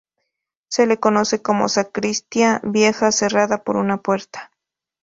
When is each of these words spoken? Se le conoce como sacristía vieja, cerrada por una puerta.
Se 0.67 0.87
le 0.87 0.99
conoce 0.99 1.43
como 1.43 1.69
sacristía 1.69 2.59
vieja, 2.63 3.11
cerrada 3.11 3.63
por 3.63 3.75
una 3.77 3.97
puerta. 3.97 4.49